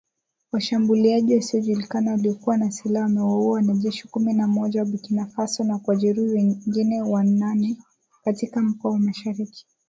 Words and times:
Washambuliaji 0.51 1.35
wasiojulikana 1.35 2.11
waliokuwa 2.11 2.57
na 2.57 2.71
silaha 2.71 3.05
wamewaua 3.05 3.53
wanajeshi 3.53 4.07
kumi 4.07 4.33
na 4.33 4.47
moja 4.47 4.79
wa 4.79 4.85
Burkina 4.85 5.25
Faso 5.27 5.63
na 5.63 5.79
kuwajeruhi 5.79 6.33
wengine 6.33 7.01
wanane 7.01 7.77
katika 8.23 8.61
mkoa 8.61 8.91
wa 8.91 8.99
mashariki 8.99 9.67